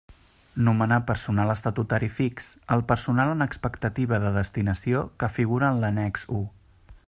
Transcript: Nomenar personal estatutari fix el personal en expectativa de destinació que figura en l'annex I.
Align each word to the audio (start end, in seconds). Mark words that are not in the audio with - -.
Nomenar 0.67 0.95
personal 1.09 1.51
estatutari 1.55 2.09
fix 2.15 2.47
el 2.77 2.81
personal 2.93 3.35
en 3.35 3.45
expectativa 3.47 4.21
de 4.27 4.33
destinació 4.41 5.05
que 5.25 5.33
figura 5.39 5.71
en 5.77 5.83
l'annex 5.85 6.27
I. 6.41 6.45